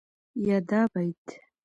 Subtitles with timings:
[0.47, 1.25] يا دا بيت